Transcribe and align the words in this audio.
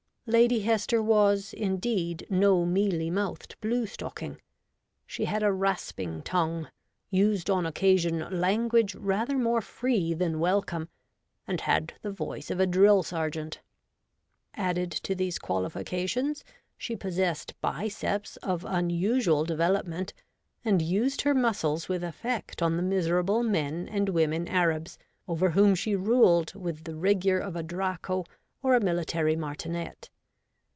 Lady 0.27 0.61
Hester 0.61 1.01
was, 1.03 1.51
indeed, 1.51 2.25
no 2.29 2.63
mealy 2.65 3.09
mouthed 3.09 3.57
blue 3.59 3.85
stocking. 3.85 4.39
She 5.05 5.25
had 5.25 5.43
a 5.43 5.51
rasping 5.51 6.21
tongue, 6.21 6.69
used 7.09 7.49
on 7.49 7.65
occasion 7.65 8.39
language 8.39 8.95
rather 8.95 9.37
more 9.37 9.59
free 9.59 10.13
than 10.13 10.39
welcome, 10.39 10.87
and 11.47 11.59
had 11.59 11.95
the 12.01 12.11
voice 12.11 12.49
of 12.49 12.61
a 12.61 12.67
drill 12.67 13.03
sergeant. 13.03 13.59
Added 14.53 14.91
to 14.91 15.15
these 15.15 15.37
qualifications, 15.37 16.45
she 16.77 16.95
possessed 16.95 17.59
biceps 17.59 18.37
of 18.37 18.63
unusual 18.63 19.43
development, 19.43 20.13
and 20.63 20.81
used 20.81 21.23
her 21.23 21.33
muscles 21.33 21.89
with 21.89 22.05
effect 22.05 22.61
on 22.61 22.77
the 22.77 22.83
miserable 22.83 23.43
men 23.43 23.89
and 23.89 24.07
women 24.07 24.47
Arabs 24.47 24.97
over 25.27 25.49
whom 25.49 25.75
she 25.75 25.93
ruled 25.93 26.55
with 26.55 26.85
the 26.85 26.95
rigour 26.95 27.39
of 27.39 27.57
a 27.57 27.63
Draco 27.63 28.23
or 28.63 28.75
a 28.75 28.79
military 28.79 29.35
martinet. 29.35 30.09